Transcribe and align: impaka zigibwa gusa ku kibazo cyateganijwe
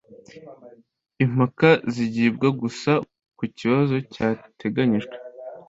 impaka 1.23 1.69
zigibwa 1.93 2.47
gusa 2.61 2.91
ku 3.37 3.43
kibazo 3.57 3.95
cyateganijwe 4.13 5.15